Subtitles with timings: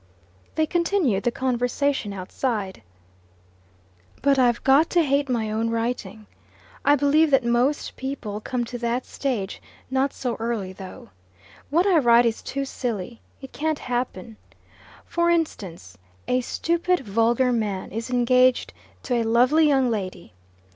[0.55, 2.81] They continued the conversation outside.
[4.23, 6.25] "But I've got to hate my own writing.
[6.83, 9.61] I believe that most people come to that stage
[9.91, 11.09] not so early though.
[11.69, 13.21] What I write is too silly.
[13.43, 14.37] It can't happen.
[15.05, 18.73] For instance, a stupid vulgar man is engaged
[19.03, 20.33] to a lovely young lady.